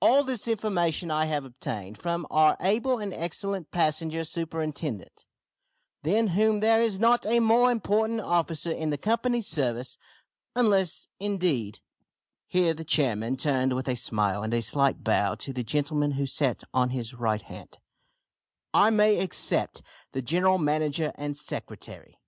"All 0.00 0.22
this 0.22 0.46
information 0.46 1.10
I 1.10 1.24
have 1.24 1.44
obtained 1.44 1.98
from 1.98 2.24
our 2.30 2.56
able 2.60 3.00
and 3.00 3.12
excellent 3.12 3.72
passenger 3.72 4.24
superintendent, 4.24 5.24
than 6.04 6.28
whom 6.38 6.60
there 6.60 6.80
is 6.80 7.00
not 7.00 7.26
a 7.26 7.40
more 7.40 7.68
important 7.72 8.20
officer 8.20 8.70
in 8.70 8.90
the 8.90 8.96
Company's 8.96 9.48
service, 9.48 9.98
unless, 10.54 11.08
indeed," 11.18 11.80
(here 12.46 12.74
the 12.74 12.84
chairman 12.84 13.36
turned 13.36 13.74
with 13.74 13.88
a 13.88 13.96
smile 13.96 14.44
and 14.44 14.54
a 14.54 14.62
slight 14.62 15.02
bow 15.02 15.34
to 15.34 15.52
the 15.52 15.64
gentlemen 15.64 16.12
who 16.12 16.26
sat 16.26 16.62
on 16.72 16.90
his 16.90 17.12
right 17.14 17.42
hand) 17.42 17.78
"I 18.72 18.90
may 18.90 19.18
except 19.18 19.82
the 20.12 20.22
general 20.22 20.58
manager 20.58 21.10
and 21.16 21.36
secretary. 21.36 22.20